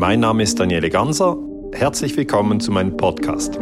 [0.00, 1.36] Mein Name ist Daniele Ganser.
[1.74, 3.58] Herzlich willkommen zu meinem Podcast.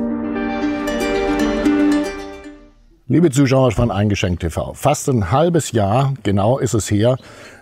[3.08, 7.16] Liebe Zuschauer von Eingeschenkt TV, fast ein halbes Jahr genau ist es her,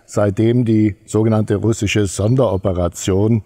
[0.04, 3.44] seitdem die sogenannte russische Sonderoperation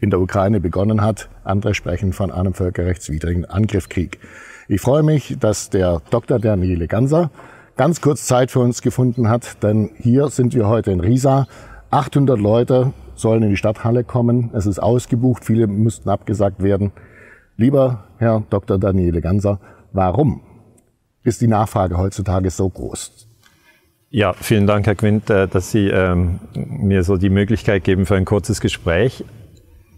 [0.00, 1.28] in der Ukraine begonnen hat.
[1.44, 4.18] Andere sprechen von einem völkerrechtswidrigen Angriffskrieg.
[4.66, 6.40] Ich freue mich, dass der Dr.
[6.40, 7.30] Daniele Ganser
[7.76, 11.46] ganz kurz Zeit für uns gefunden hat, denn hier sind wir heute in Riesa.
[11.92, 12.92] 800 Leute
[13.22, 14.50] sollen in die Stadthalle kommen.
[14.52, 16.92] Es ist ausgebucht, viele müssten abgesagt werden.
[17.56, 18.78] Lieber Herr Dr.
[18.78, 19.60] Daniele Ganser,
[19.92, 20.42] warum
[21.24, 23.28] ist die Nachfrage heutzutage so groß?
[24.10, 28.16] Ja, vielen Dank, Herr Quint, äh, dass Sie ähm, mir so die Möglichkeit geben für
[28.16, 29.24] ein kurzes Gespräch.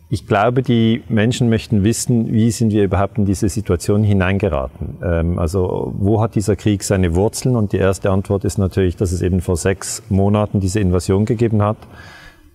[0.09, 4.99] Ich glaube, die Menschen möchten wissen, wie sind wir überhaupt in diese Situation hineingeraten?
[5.03, 7.57] Ähm, also wo hat dieser Krieg seine Wurzeln?
[7.57, 11.63] Und die erste Antwort ist natürlich, dass es eben vor sechs Monaten diese Invasion gegeben
[11.63, 11.79] hat,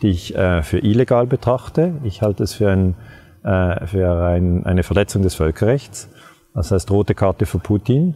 [0.01, 1.93] die ich äh, für illegal betrachte.
[2.03, 2.95] Ich halte es für, ein,
[3.43, 6.09] äh, für ein, eine Verletzung des Völkerrechts.
[6.53, 8.15] Das heißt rote Karte für Putin.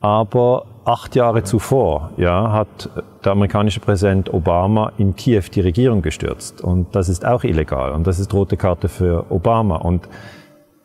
[0.00, 2.88] Aber acht Jahre zuvor ja, hat
[3.22, 6.62] der amerikanische Präsident Obama in Kiew die Regierung gestürzt.
[6.62, 7.92] Und das ist auch illegal.
[7.92, 9.76] Und das ist rote Karte für Obama.
[9.76, 10.08] Und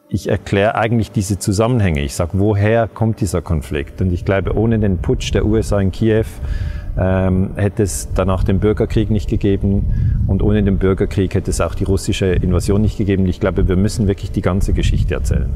[0.09, 2.01] ich erkläre eigentlich diese Zusammenhänge.
[2.01, 4.01] Ich sage, woher kommt dieser Konflikt?
[4.01, 6.25] Und ich glaube, ohne den Putsch der USA in Kiew
[6.97, 11.75] ähm, hätte es danach den Bürgerkrieg nicht gegeben und ohne den Bürgerkrieg hätte es auch
[11.75, 13.25] die russische Invasion nicht gegeben.
[13.25, 15.49] Ich glaube, wir müssen wirklich die ganze Geschichte erzählen.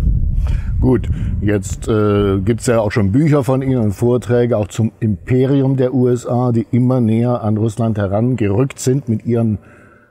[0.80, 1.10] Gut,
[1.42, 5.76] jetzt äh, gibt es ja auch schon Bücher von Ihnen und Vorträge auch zum Imperium
[5.76, 9.58] der USA, die immer näher an Russland herangerückt sind mit ihren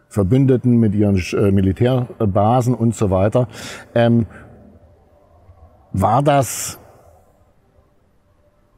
[0.09, 3.49] Verbündeten, mit ihren äh, Militärbasen und so weiter.
[3.95, 4.27] Ähm,
[5.93, 6.79] war das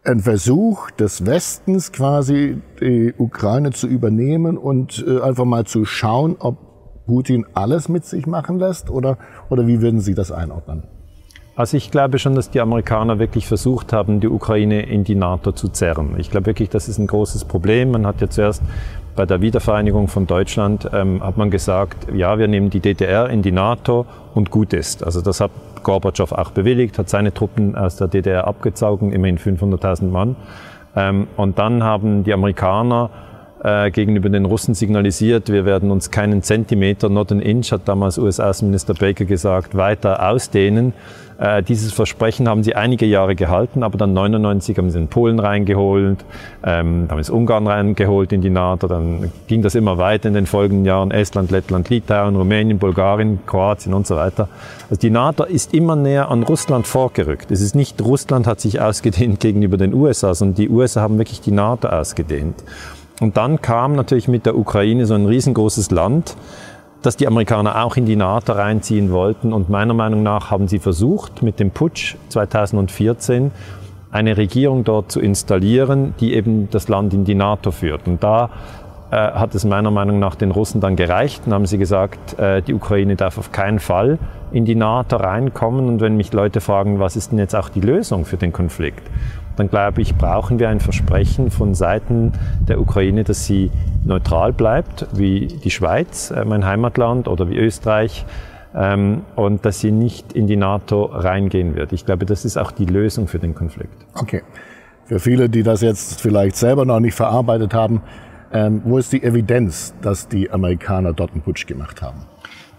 [0.05, 6.37] ein Versuch des Westens quasi die Ukraine zu übernehmen und äh, einfach mal zu schauen,
[6.39, 9.19] ob Putin alles mit sich machen lässt oder,
[9.51, 10.85] oder wie würden Sie das einordnen?
[11.61, 15.53] Also ich glaube schon, dass die Amerikaner wirklich versucht haben, die Ukraine in die NATO
[15.53, 16.15] zu zerren.
[16.17, 17.91] Ich glaube wirklich, das ist ein großes Problem.
[17.91, 18.63] Man hat ja zuerst
[19.15, 23.43] bei der Wiedervereinigung von Deutschland ähm, hat man gesagt, ja, wir nehmen die DDR in
[23.43, 25.05] die NATO und gut ist.
[25.05, 25.51] Also das hat
[25.83, 30.37] Gorbatschow auch bewilligt, hat seine Truppen aus der DDR abgezogen, immerhin 500.000 Mann.
[30.97, 33.11] Ähm, und dann haben die Amerikaner
[33.63, 38.19] äh, gegenüber den Russen signalisiert, wir werden uns keinen Zentimeter, not an inch, hat damals
[38.19, 40.93] US-Außenminister Baker gesagt, weiter ausdehnen.
[41.41, 45.39] Äh, dieses Versprechen haben sie einige Jahre gehalten, aber dann 99 haben sie in Polen
[45.39, 46.19] reingeholt,
[46.63, 50.45] ähm, haben sie Ungarn reingeholt in die NATO, dann ging das immer weiter in den
[50.45, 54.49] folgenden Jahren, Estland, Lettland, Litauen, Rumänien, Bulgarien, Kroatien und so weiter.
[54.91, 57.51] Also die NATO ist immer näher an Russland vorgerückt.
[57.51, 61.41] Es ist nicht Russland hat sich ausgedehnt gegenüber den USA, sondern die USA haben wirklich
[61.41, 62.63] die NATO ausgedehnt.
[63.21, 66.37] Und dann kam natürlich mit der Ukraine so ein riesengroßes Land,
[67.03, 69.53] dass die Amerikaner auch in die NATO reinziehen wollten.
[69.53, 73.53] Und meiner Meinung nach haben sie versucht, mit dem Putsch 2014
[74.11, 78.07] eine Regierung dort zu installieren, die eben das Land in die NATO führt.
[78.07, 78.51] Und da
[79.11, 82.63] äh, hat es meiner Meinung nach den Russen dann gereicht und haben sie gesagt, äh,
[82.63, 84.19] die Ukraine darf auf keinen Fall
[84.53, 85.89] in die NATO reinkommen.
[85.89, 89.03] Und wenn mich Leute fragen, was ist denn jetzt auch die Lösung für den Konflikt,
[89.57, 92.33] dann glaube ich, brauchen wir ein Versprechen von Seiten
[92.69, 93.71] der Ukraine, dass sie
[94.05, 98.25] neutral bleibt, wie die Schweiz, äh, mein Heimatland, oder wie Österreich,
[98.75, 101.93] ähm, und dass sie nicht in die NATO reingehen wird.
[101.93, 104.07] Ich glaube, das ist auch die Lösung für den Konflikt.
[104.15, 104.43] Okay.
[105.05, 108.03] Für viele, die das jetzt vielleicht selber noch nicht verarbeitet haben,
[108.53, 112.27] ähm, wo ist die Evidenz, dass die Amerikaner dort einen Putsch gemacht haben?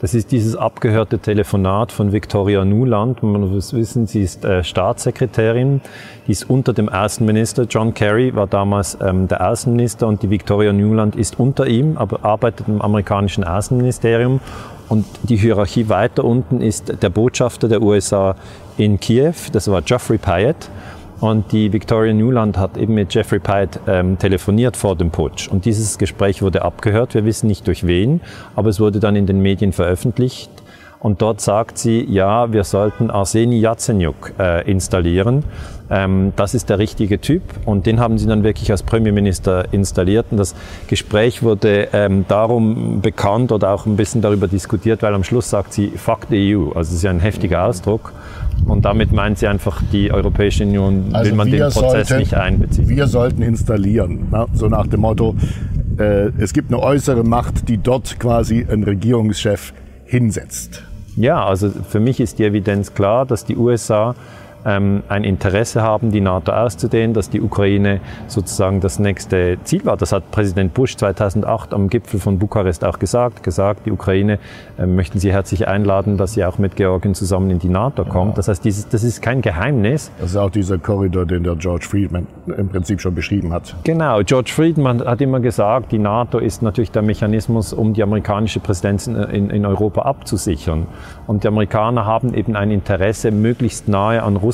[0.01, 3.21] Das ist dieses abgehörte Telefonat von Victoria Nuland.
[3.21, 5.79] Man muss wissen, sie ist äh, Staatssekretärin.
[6.25, 7.67] Die ist unter dem Außenminister.
[7.69, 12.25] John Kerry war damals ähm, der Außenminister und die Victoria Nuland ist unter ihm, aber
[12.25, 14.39] arbeitet im amerikanischen Außenministerium.
[14.89, 18.35] Und die Hierarchie weiter unten ist der Botschafter der USA
[18.77, 19.35] in Kiew.
[19.51, 20.67] Das war Geoffrey Pyatt.
[21.21, 25.47] Und die Victoria Newland hat eben mit Jeffrey Pyatt ähm, telefoniert vor dem Putsch.
[25.47, 27.13] Und dieses Gespräch wurde abgehört.
[27.13, 28.21] Wir wissen nicht durch wen,
[28.55, 30.49] aber es wurde dann in den Medien veröffentlicht.
[31.01, 35.43] Und dort sagt sie, ja, wir sollten Arseni Yatsenyuk äh, installieren.
[35.89, 37.41] Ähm, das ist der richtige Typ.
[37.65, 40.27] Und den haben sie dann wirklich als Premierminister installiert.
[40.29, 40.55] Und das
[40.87, 45.73] Gespräch wurde ähm, darum bekannt oder auch ein bisschen darüber diskutiert, weil am Schluss sagt
[45.73, 46.69] sie, fuck the EU.
[46.69, 48.13] Also es ist ja ein heftiger Ausdruck.
[48.67, 52.35] Und damit meint sie einfach, die Europäische Union also will man den Prozess sollten, nicht
[52.35, 52.87] einbeziehen.
[52.87, 55.35] Wir sollten installieren, na, so nach dem Motto,
[55.97, 59.73] äh, es gibt eine äußere Macht, die dort quasi einen Regierungschef
[60.05, 60.83] hinsetzt.
[61.15, 64.15] Ja, also für mich ist die Evidenz klar, dass die USA
[64.65, 69.97] ähm, ein Interesse haben, die NATO auszudehnen, dass die Ukraine sozusagen das nächste Ziel war.
[69.97, 74.39] Das hat Präsident Bush 2008 am Gipfel von Bukarest auch gesagt, gesagt, die Ukraine
[74.77, 78.37] äh, möchten Sie herzlich einladen, dass sie auch mit Georgien zusammen in die NATO kommt.
[78.37, 80.11] Das heißt, dieses, das ist kein Geheimnis.
[80.19, 83.75] Das ist auch dieser Korridor, den der George Friedman im Prinzip schon beschrieben hat.
[83.83, 88.59] Genau, George Friedman hat immer gesagt, die NATO ist natürlich der Mechanismus, um die amerikanische
[88.59, 90.87] Präsidenz in, in Europa abzusichern.
[91.27, 94.50] Und die Amerikaner haben eben ein Interesse, möglichst nahe an Russland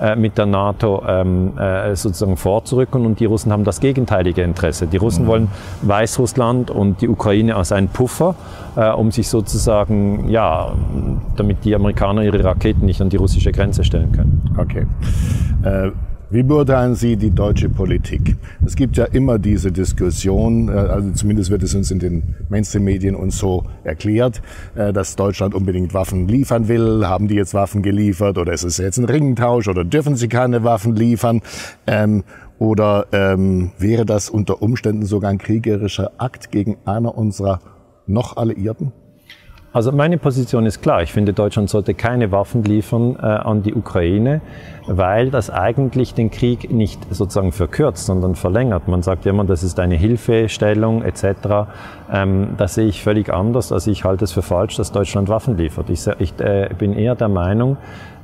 [0.00, 4.86] äh, mit der NATO ähm, äh, sozusagen vorzurücken und die Russen haben das gegenteilige Interesse.
[4.86, 5.28] Die Russen mhm.
[5.28, 5.48] wollen
[5.82, 8.34] Weißrussland und die Ukraine als einen Puffer,
[8.76, 10.72] äh, um sich sozusagen, ja,
[11.36, 14.54] damit die Amerikaner ihre Raketen nicht an die russische Grenze stellen können.
[14.58, 14.86] Okay.
[16.32, 18.38] Wie beurteilen Sie die deutsche Politik?
[18.64, 23.14] Es gibt ja immer diese Diskussion, äh, also zumindest wird es uns in den Mainstream-Medien
[23.14, 24.40] uns so erklärt,
[24.74, 27.06] äh, dass Deutschland unbedingt Waffen liefern will.
[27.06, 30.64] Haben die jetzt Waffen geliefert oder ist es jetzt ein Ringtausch oder dürfen sie keine
[30.64, 31.42] Waffen liefern?
[31.86, 32.24] Ähm,
[32.58, 37.60] oder ähm, wäre das unter Umständen sogar ein kriegerischer Akt gegen einer unserer
[38.06, 38.92] noch Alliierten?
[39.74, 41.02] Also meine Position ist klar.
[41.02, 44.42] Ich finde, Deutschland sollte keine Waffen liefern äh, an die Ukraine,
[44.86, 48.88] weil das eigentlich den Krieg nicht sozusagen verkürzt, sondern verlängert.
[48.88, 51.68] Man sagt immer, das ist eine Hilfestellung etc.
[52.12, 53.72] Ähm, das sehe ich völlig anders.
[53.72, 55.90] Also ich halte es für falsch, dass Deutschland Waffen liefert.
[55.90, 57.76] Ich, ich äh, bin eher der Meinung,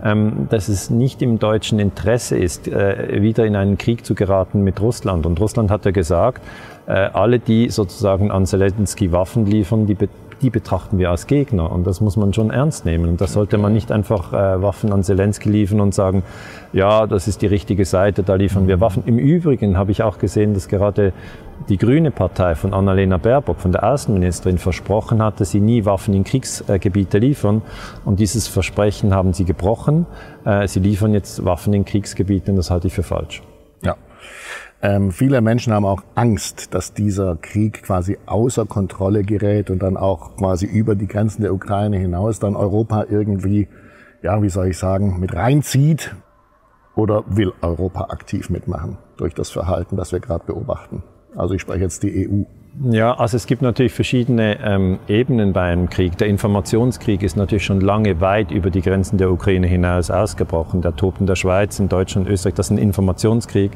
[0.03, 4.63] ähm, dass es nicht im deutschen Interesse ist, äh, wieder in einen Krieg zu geraten
[4.63, 5.27] mit Russland.
[5.27, 6.43] Und Russland hat ja gesagt,
[6.87, 9.97] äh, alle, die sozusagen an Zelensky Waffen liefern, die
[10.43, 13.09] die betrachten wir als Gegner und das muss man schon ernst nehmen.
[13.09, 16.23] Und da sollte man nicht einfach äh, Waffen an Zelensky liefern und sagen,
[16.73, 19.03] ja, das ist die richtige Seite, da liefern wir Waffen.
[19.07, 21.13] Im Übrigen habe ich auch gesehen, dass gerade
[21.69, 26.25] die Grüne Partei von Annalena Baerbock, von der Außenministerin, versprochen hatte, sie nie Waffen in
[26.25, 27.63] Kriegsgebiete liefern.
[28.05, 30.07] Und dieses Versprechen haben sie gebrochen.
[30.45, 33.43] Äh, sie liefern jetzt Waffen in Kriegsgebiete und das halte ich für falsch.
[33.83, 33.97] Ja.
[34.81, 39.97] Ähm, viele Menschen haben auch Angst, dass dieser Krieg quasi außer Kontrolle gerät und dann
[39.97, 43.67] auch quasi über die Grenzen der Ukraine hinaus dann Europa irgendwie,
[44.23, 46.15] ja, wie soll ich sagen, mit reinzieht.
[46.99, 51.05] Oder will Europa aktiv mitmachen durch das Verhalten, das wir gerade beobachten?
[51.37, 52.43] Also ich spreche jetzt die EU.
[52.91, 56.19] Ja, also es gibt natürlich verschiedene ähm, Ebenen bei einem Krieg.
[56.19, 60.83] Der Informationskrieg ist natürlich schon lange weit über die Grenzen der Ukraine hinaus ausgebrochen.
[60.83, 62.55] Der tobt in der Schweiz, in Deutschland, Österreich.
[62.55, 63.71] Das ist ein Informationskrieg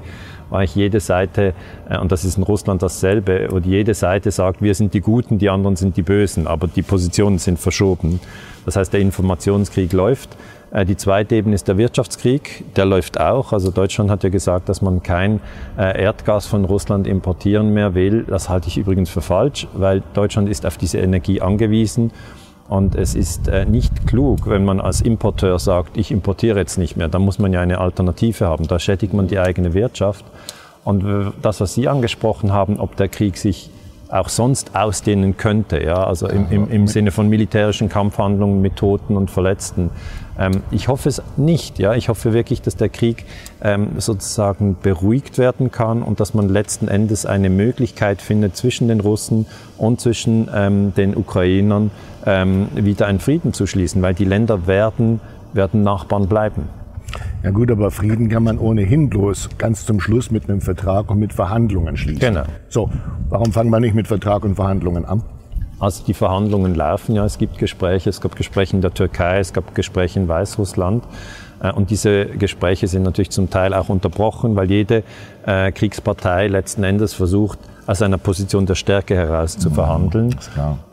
[0.53, 1.55] weil ich jede Seite,
[1.89, 5.39] äh, und das ist in Russland dasselbe, und jede Seite sagt, wir sind die Guten,
[5.39, 8.21] die anderen sind die Bösen, aber die Positionen sind verschoben.
[8.67, 10.37] Das heißt, der Informationskrieg läuft.
[10.73, 13.53] Äh, die zweite Ebene ist der Wirtschaftskrieg, der läuft auch.
[13.53, 15.41] Also Deutschland hat ja gesagt, dass man kein
[15.79, 18.25] äh, Erdgas von Russland importieren mehr will.
[18.25, 22.11] Das halte ich übrigens für falsch, weil Deutschland ist auf diese Energie angewiesen.
[22.69, 26.97] Und es ist äh, nicht klug, wenn man als Importeur sagt, ich importiere jetzt nicht
[26.97, 27.09] mehr.
[27.09, 28.67] Da muss man ja eine Alternative haben.
[28.67, 30.25] Da schädigt man die eigene Wirtschaft.
[30.85, 33.71] Und das, was Sie angesprochen haben, ob der Krieg sich
[34.13, 39.17] auch sonst ausdehnen könnte, ja, also im, im, im Sinne von militärischen Kampfhandlungen mit Toten
[39.17, 39.89] und Verletzten.
[40.39, 41.95] Ähm, ich hoffe es nicht, ja.
[41.95, 43.25] Ich hoffe wirklich, dass der Krieg
[43.63, 49.01] ähm, sozusagen beruhigt werden kann und dass man letzten Endes eine Möglichkeit findet zwischen den
[49.01, 49.47] Russen
[49.79, 51.91] und zwischen ähm, den Ukrainern
[52.27, 55.21] ähm, wieder einen Frieden zu schließen, weil die Länder werden,
[55.55, 56.82] werden Nachbarn bleiben.
[57.43, 61.19] Ja gut, aber Frieden kann man ohnehin bloß ganz zum Schluss mit einem Vertrag und
[61.19, 62.21] mit Verhandlungen schließen.
[62.21, 62.45] Genau.
[62.69, 62.91] So,
[63.29, 65.23] warum fangen wir nicht mit Vertrag und Verhandlungen an?
[65.79, 69.53] Also die Verhandlungen laufen ja, es gibt Gespräche, es gab Gespräche in der Türkei, es
[69.53, 71.03] gab Gespräche in Weißrussland.
[71.61, 75.03] Äh, und diese Gespräche sind natürlich zum Teil auch unterbrochen, weil jede
[75.45, 80.37] äh, Kriegspartei letzten Endes versucht, aus einer Position der Stärke heraus zu mhm, verhandeln.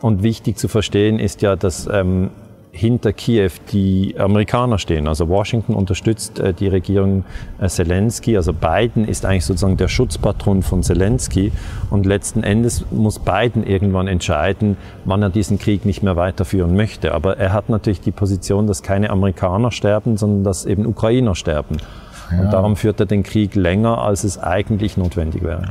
[0.00, 2.30] Und wichtig zu verstehen ist ja, dass ähm,
[2.72, 5.08] hinter Kiew die Amerikaner stehen.
[5.08, 7.24] Also Washington unterstützt äh, die Regierung
[7.60, 8.36] äh, Zelensky.
[8.36, 11.52] Also Biden ist eigentlich sozusagen der Schutzpatron von Zelensky.
[11.90, 17.12] Und letzten Endes muss Biden irgendwann entscheiden, wann er diesen Krieg nicht mehr weiterführen möchte.
[17.12, 21.78] Aber er hat natürlich die Position, dass keine Amerikaner sterben, sondern dass eben Ukrainer sterben.
[22.30, 22.42] Ja.
[22.42, 25.70] Und darum führt er den Krieg länger, als es eigentlich notwendig wäre.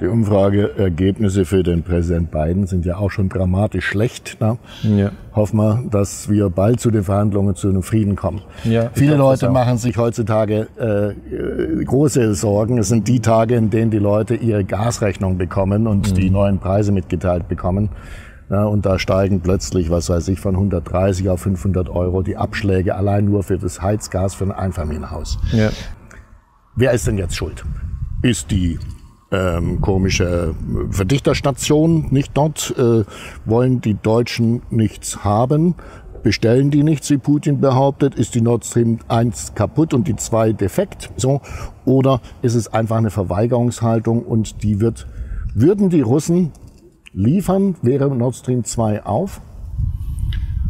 [0.00, 4.38] Die Umfrageergebnisse für den Präsident Biden sind ja auch schon dramatisch schlecht.
[4.40, 4.56] Ne?
[4.82, 5.10] Ja.
[5.34, 8.40] Hoffen wir, dass wir bald zu den Verhandlungen zu einem Frieden kommen.
[8.64, 12.78] Ja, Viele Leute machen sich heutzutage äh, große Sorgen.
[12.78, 16.14] Es sind die Tage, in denen die Leute ihre Gasrechnung bekommen und mhm.
[16.14, 17.90] die neuen Preise mitgeteilt bekommen.
[18.48, 22.96] Ja, und da steigen plötzlich, was weiß ich, von 130 auf 500 Euro die Abschläge
[22.96, 25.38] allein nur für das Heizgas für ein Einfamilienhaus.
[25.52, 25.68] Ja.
[26.74, 27.64] Wer ist denn jetzt schuld?
[28.22, 28.78] Ist die
[29.30, 30.54] ähm, komische
[30.90, 33.04] Verdichterstation, nicht dort, äh,
[33.44, 35.74] wollen die Deutschen nichts haben.
[36.22, 38.14] bestellen die nichts, wie Putin behauptet?
[38.14, 41.10] Ist die Nord Stream 1 kaputt und die 2 defekt?
[41.16, 41.40] So?
[41.86, 45.06] Oder ist es einfach eine Verweigerungshaltung und die wird,
[45.54, 46.52] würden die Russen
[47.14, 49.40] liefern, wäre Nord Stream 2 auf?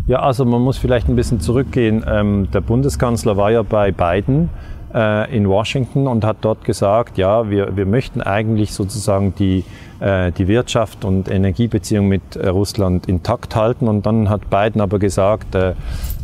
[0.07, 2.05] Ja, also man muss vielleicht ein bisschen zurückgehen.
[2.07, 4.50] Ähm, der Bundeskanzler war ja bei Biden
[4.93, 10.49] in Washington und hat dort gesagt, ja, wir, wir möchten eigentlich sozusagen die äh, die
[10.49, 13.87] Wirtschaft und Energiebeziehung mit äh, Russland intakt halten.
[13.87, 15.75] Und dann hat Biden aber gesagt, äh,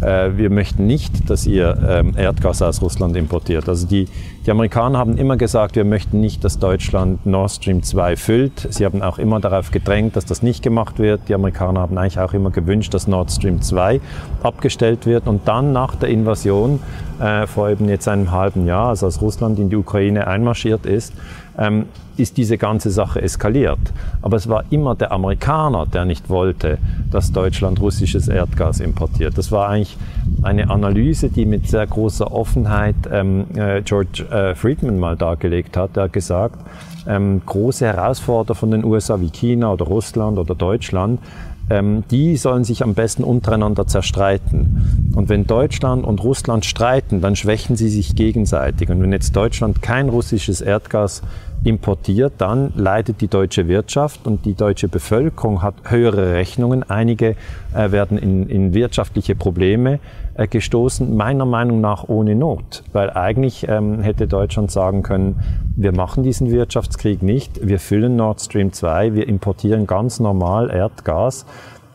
[0.00, 3.68] wir möchten nicht, dass ihr ähm, Erdgas aus Russland importiert.
[3.68, 4.08] Also die,
[4.46, 8.66] die Amerikaner haben immer gesagt, wir möchten nicht, dass Deutschland Nord Stream 2 füllt.
[8.70, 11.22] Sie haben auch immer darauf gedrängt, dass das nicht gemacht wird.
[11.28, 14.00] Die Amerikaner haben eigentlich auch immer gewünscht, dass Nord Stream 2
[14.42, 15.26] abgestellt wird.
[15.26, 16.80] Und dann nach der Invasion,
[17.20, 21.12] äh, vor eben jetzt einem halben Jahr, also als Russland in die Ukraine einmarschiert ist,
[21.58, 21.86] ähm,
[22.16, 23.78] ist diese ganze Sache eskaliert.
[24.22, 26.78] Aber es war immer der Amerikaner, der nicht wollte,
[27.10, 29.36] dass Deutschland russisches Erdgas importiert.
[29.36, 29.96] Das war eigentlich
[30.42, 35.96] eine Analyse, die mit sehr großer Offenheit ähm, äh, George äh, Friedman mal dargelegt hat.
[35.96, 36.58] Er hat gesagt,
[37.06, 41.20] ähm, große Herausforderer von den USA wie China oder Russland oder Deutschland
[41.68, 45.12] ähm, die sollen sich am besten untereinander zerstreiten.
[45.14, 48.88] Und wenn Deutschland und Russland streiten, dann schwächen sie sich gegenseitig.
[48.90, 51.22] Und wenn jetzt Deutschland kein russisches Erdgas
[51.64, 56.88] importiert, dann leidet die deutsche Wirtschaft und die deutsche Bevölkerung hat höhere Rechnungen.
[56.88, 57.36] Einige
[57.74, 59.98] äh, werden in, in, wirtschaftliche Probleme
[60.34, 62.84] äh, gestoßen, meiner Meinung nach ohne Not.
[62.92, 65.40] Weil eigentlich ähm, hätte Deutschland sagen können,
[65.76, 71.46] wir machen diesen Wirtschaftskrieg nicht, wir füllen Nord Stream 2, wir importieren ganz normal Erdgas,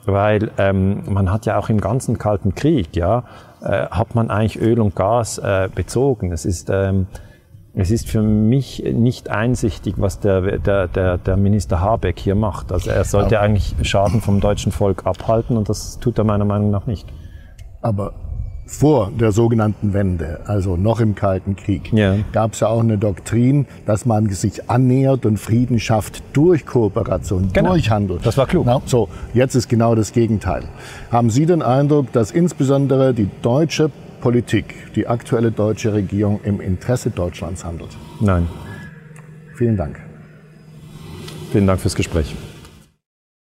[0.06, 3.24] weil ähm, man hat ja auch im ganzen Kalten Krieg, ja,
[3.62, 6.32] äh, hat man eigentlich Öl und Gas äh, bezogen.
[6.32, 7.08] Es ist ähm,
[7.74, 12.72] es ist für mich nicht einsichtig, was der, der, der, der Minister Habeck hier macht.
[12.72, 16.46] Also er sollte aber, eigentlich Schaden vom deutschen Volk abhalten und das tut er meiner
[16.46, 17.08] Meinung nach nicht.
[17.82, 18.14] Aber
[18.66, 22.16] vor der sogenannten Wende, also noch im Kalten Krieg, ja.
[22.32, 27.50] gab es ja auch eine Doktrin, dass man sich annähert und Frieden schafft durch Kooperation,
[27.54, 27.72] genau.
[27.72, 28.20] durch Handel.
[28.24, 28.66] Das war klug.
[28.66, 30.64] Na, so, jetzt ist genau das Gegenteil.
[31.12, 37.10] Haben Sie den Eindruck, dass insbesondere die deutsche Politik, die aktuelle deutsche Regierung im Interesse
[37.10, 37.98] Deutschlands handelt?
[38.20, 38.48] Nein.
[39.56, 40.00] Vielen Dank.
[41.52, 42.36] Vielen Dank fürs Gespräch.